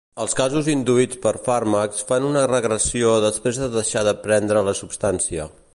[0.23, 5.51] Els casos induïts per fàrmacs fan una regressió després de deixar de prendre la substància.